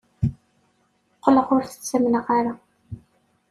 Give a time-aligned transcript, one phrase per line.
[1.15, 2.53] Qqleɣ ur t-ttamneɣ ara.